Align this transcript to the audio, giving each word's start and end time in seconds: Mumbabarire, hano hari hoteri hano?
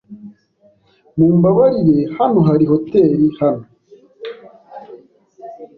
Mumbabarire, 1.17 1.97
hano 2.17 2.39
hari 2.47 2.65
hoteri 2.71 3.25
hano? 3.39 3.63